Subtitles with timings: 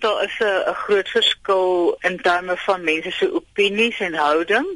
[0.00, 4.66] Daar is 'n groot verskil in terme van mense se opinies en houding.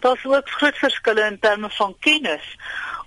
[0.00, 2.56] Daar's ook groot verskille in terme van kennis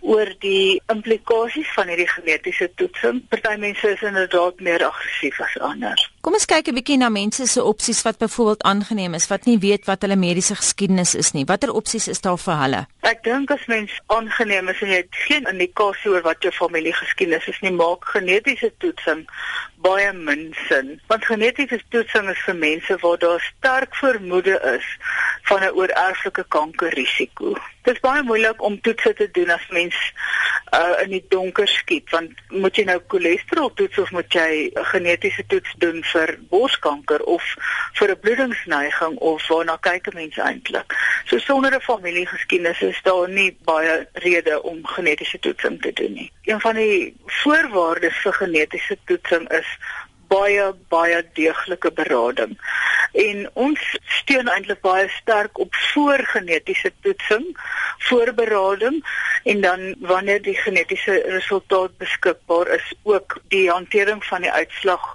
[0.04, 3.22] oor die implikasies van hierdie genetiese toetsing.
[3.32, 6.00] Party mense is inderdaad meer aggressief as ander.
[6.24, 9.58] Kom ons kyk 'n bietjie na mense se opsies wat byvoorbeeld aangeneem is wat nie
[9.58, 11.46] weet wat hulle mediese geskiedenis is nie.
[11.46, 12.88] Watter opsies is daar vir hulle?
[13.02, 17.48] Ek dink as mens aangeneem is en jy het geen indikasie oor wat jou familiegeskiedenis
[17.48, 19.28] is nie, maak genetiese toetsing
[19.84, 21.00] baie min sin.
[21.08, 24.88] Want genetiese toetsing is vir mense waar daar sterk vermoede is
[25.44, 27.54] van 'n oorerflike kankerrisiko.
[27.82, 29.96] Dit is baie moeilik om toetse te doen as mens
[30.74, 34.86] uh, in die donker skiet want moet jy nou cholesterol toets of moet jy 'n
[34.92, 37.44] genetiese toets doen vir borskanker of
[38.00, 40.96] vir 'n bloedingsneiging of waarna kyk 'n mens eintlik?
[41.26, 46.32] So sonder 'n familiegeskiedenis is daar nie baie rede om genetiese toetsing te doen nie.
[46.44, 49.68] Een van die voorwaardes vir genetiese toetsing is
[50.34, 52.58] baie baie deeglike berading.
[53.14, 53.82] En ons
[54.20, 57.46] steun eintlik baie sterk op voorgenetiese toetsing,
[58.10, 59.02] voorberading
[59.44, 65.14] en dan wanneer die genetiese resultaat beskikbaar is, ook die hantering van die uitslag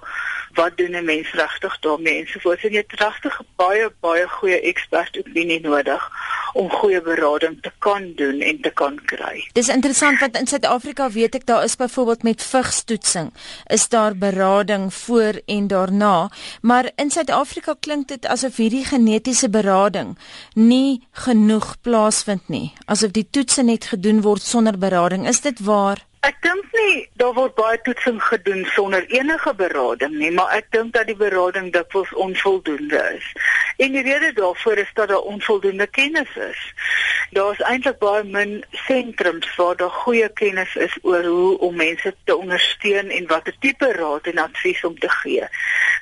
[0.53, 2.19] wat doen 'n mens regtig daarmee?
[2.19, 6.09] Ensovoorts en jy het regtig baie baie goeie ekspert opinie nodig
[6.53, 9.43] om goeie berading te kan doen en te kan kry.
[9.53, 13.31] Dis interessant want in Suid-Afrika weet ek daar is byvoorbeeld met vigstoetsing
[13.67, 16.29] is daar berading voor en daarna,
[16.61, 20.17] maar in Suid-Afrika klink dit asof hierdie genetiese berading
[20.55, 22.73] nie genoeg plaasvind nie.
[22.85, 25.27] Asof die toetse net gedoen word sonder berading.
[25.27, 26.08] Is dit waar?
[26.27, 30.91] Ek dink nie daar word baie toetsing gedoen sonder enige berading nie, maar ek dink
[30.97, 33.27] dat die berading dikwels onvoldoende is.
[33.79, 36.65] En die rede daarvoor is dat daar onvoldoende kennis is.
[37.31, 42.35] Daar's eintlik baie min sentrums waar daar goeie kennis is oor hoe om mense te
[42.35, 45.47] ondersteun en watter tipe raad en advies om te gee.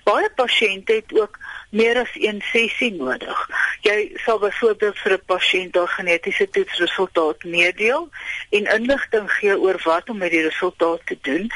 [0.09, 1.37] Baie pasiënte het ook
[1.69, 3.49] meer as een sessie nodig.
[3.81, 8.09] Jy sal byvoorbeeld vir 'n pasiënt daar genetiese toetsresultaat meedeel
[8.49, 11.51] en inligting gee oor wat om met die resultaat te doen,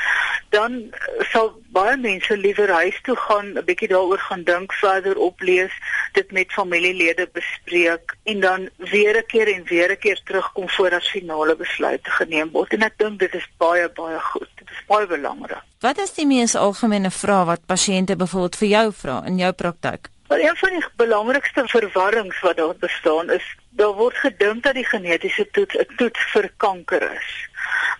[0.49, 0.93] dan
[1.31, 5.71] sal baie mense liewer huis toe gaan, 'n bietjie daaroor gaan dink, verder oplees,
[6.11, 11.07] dit met familielede bespreek en dan weer 'n keer en weer 'n keer terugkom voordat
[11.07, 12.73] finale besluite geneem word.
[12.73, 14.49] En ek dink dit is baie baie goed.
[14.55, 15.70] Dit is baie belangrik.
[15.81, 20.11] Wat is die mees algemene vraag wat pasiënte byvoorbeeld vir jou vra in jou praktyk?
[20.29, 24.85] Maar een van die belangrikste verwarrings wat daar bestaan is, daar word gedink dat die
[24.85, 27.31] genetiese toets 'n toets vir kanker is.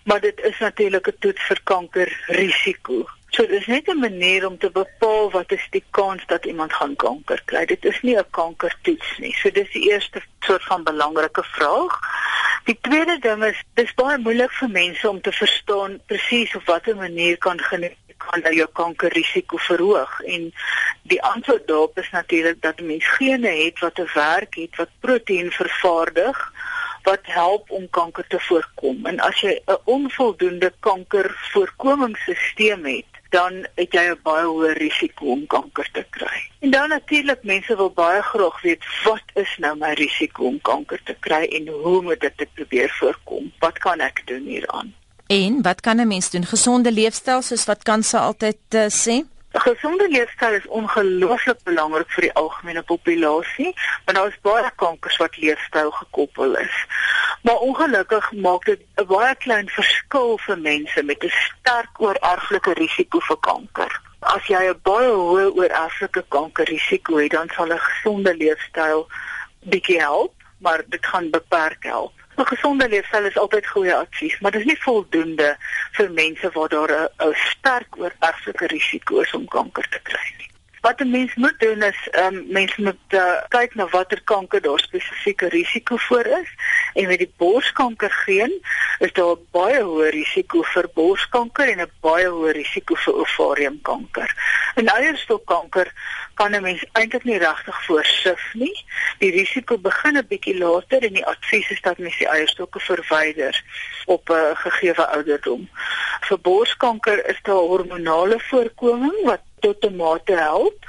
[0.04, 3.06] Maar dit is natuurlik 'n toets vir kankerrisiko.
[3.30, 6.96] So dis net 'n manier om te bepaal wat is die kans dat iemand gaan
[6.96, 7.66] kanker kry.
[7.66, 9.34] Dit is nie 'n kankertoets nie.
[9.34, 12.00] So dis die eerste soort van belangrike vraag.
[12.64, 16.96] Die tweede ding is dis baie moeilik vir mense om te verstaan presies op watter
[16.96, 20.20] manier kan genees kan jou kankerrisiko verhoog.
[20.22, 20.54] En
[21.10, 25.52] die antwoord daarop is natuurlik dat mens gene het wat 'n werk het wat proteïen
[25.52, 26.52] vervaardig
[27.04, 29.06] wat help om kanker te voorkom.
[29.06, 35.48] En as jy 'n onvoldoende kankervoorkomingsstelsel het dan het jy 'n baie hoër risiko om
[35.48, 36.38] kanker te kry.
[36.60, 41.02] En dan natuurlik mense wil baie graag weet wat is nou my risiko om kanker
[41.04, 43.52] te kry en hoe moet ek dit probeer voorkom?
[43.60, 44.94] Wat kan ek doen hieraan?
[45.28, 46.46] En wat kan 'n mens doen?
[46.46, 49.24] Gesonde leefstyl soos wat kan se altyd uh, sê?
[49.52, 53.74] Gesonde leefstyl is ongelooflik belangrik vir die algemene populasie,
[54.06, 56.78] want daar is baie kankers wat leefstyl gekoppel is.
[57.44, 63.20] Maar ongelukkig maak dit 'n baie klein verskil vir mense met 'n sterk oorerflike risiko
[63.20, 64.02] vir kanker.
[64.20, 69.08] As jy 'n baie hoë oorerflike kankerrisiko het, dan sal 'n gesonde leefstyl
[69.60, 72.14] bietjie help, maar dit gaan beperk help.
[72.38, 75.58] 'n Gesonde leefstyl is altyd goeie advies, maar dit is nie voldoende
[75.98, 80.50] vir mense waar daar 'n sterk oorerflike risiko is om kanker te kry nie.
[80.82, 84.80] Wat 'n mens moet doen is, um, mense moet uh, kyk na watter kanker daar
[84.80, 86.50] spesifieke risiko voor is
[86.94, 88.54] en met die borskanker geen
[89.00, 94.30] is daar baie hoë risiko vir borskanker en 'n baie hoë risiko vir ovariumkanker.
[94.76, 95.94] En eierstokkanker
[96.42, 98.86] kan 'n mens eintlik nie regtig voorsif nie.
[99.20, 103.64] Die risiko begin 'n bietjie later en die advies is dat mens die eierstokke verwyder
[104.06, 105.70] op 'n uh, gegeewe ouderdom.
[106.22, 110.80] Vir borskanker is daar hormonale voorkoming wat tot 'n mate help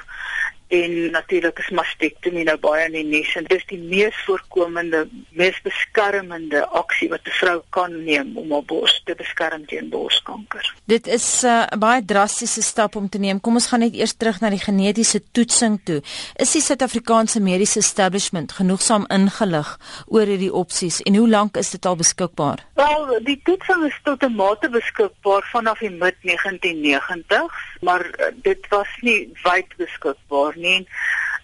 [0.73, 5.03] en natuurlik is mastektomie nou baie in die nuus en dis die mees voorkomende,
[5.37, 10.65] mees beskermende aksie wat 'n vrou kan neem om haar bors te beskerm teen borskanker.
[10.87, 13.41] Dit is uh, 'n baie drastiese stap om te neem.
[13.41, 16.01] Kom ons gaan net eers terug na die genetiese toetsing toe.
[16.37, 21.87] Is die Suid-Afrikaanse mediese establishment genoegsaam ingelig oor hierdie opsies en hoe lank is dit
[21.87, 22.65] al beskikbaar?
[22.75, 28.69] Wel, die toetsing is tot 'n mate beskikbaar vanaf die mid 1990s maar uh, dit
[28.69, 30.89] was nie wyd beskikbaar nie.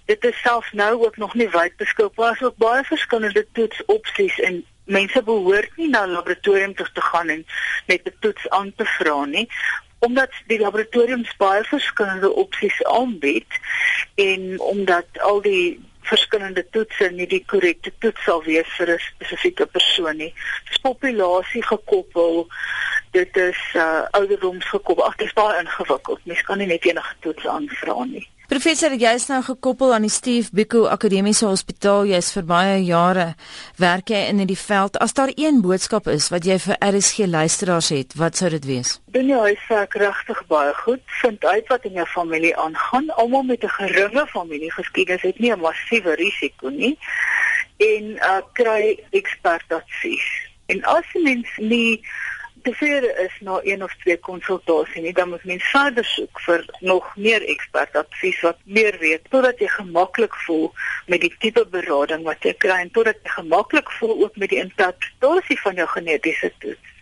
[0.07, 4.63] Dit is selfs nou ook nog nie wyd beskikbaar as ook baie verskillende toetsopsies en
[4.85, 7.45] mense behoort nie na laboratorium toe te gaan en
[7.87, 9.49] net 'n toets aan te vra nie
[9.99, 13.61] omdat die laboratoriums baie verskillende opsies aanbied
[14.15, 19.67] en omdat al die verskillende toetse nie die korrekte toets sal wees vir 'n spesifieke
[19.67, 20.33] persoon nie.
[20.65, 22.47] Dit is populasie gekoppel.
[23.11, 25.05] Dit is uh ouderdoms gekoppel.
[25.05, 26.21] Ag, dit is baie ingewikkeld.
[26.25, 28.27] Mens kan nie net enige toets aanvra nie.
[28.49, 32.07] Professor, jy is nou gekoppel aan die Steve Biko Akademiese Hospitaal.
[32.09, 33.27] Jy's vir baie jare
[33.77, 34.97] werk jy in hierdie veld.
[35.05, 38.95] As daar een boodskap is wat jy vir RSG luisteraars het, wat sou dit wees?
[39.13, 41.05] Doen jou huiswerk regtig baie goed.
[41.21, 43.13] Vind uit wat in jou familie aangaan.
[43.21, 46.97] Almal met 'n geringe familiegeskiedenis het nie 'n massiewe risiko nie.
[47.77, 50.29] En uh kry ekspertadvies.
[50.73, 52.01] En as mens nie
[52.69, 57.09] tevrede is na een of twee konsultasie nie, dan moet mens verder soek vir nog
[57.17, 60.69] meer ekspert advies wat meer weet totdat jy gemaklik voel
[61.07, 64.61] met die tipe berading wat jy kry en totdat jy gemaklik voel ook met die
[64.63, 66.95] interpretasie van jou genetiese toets.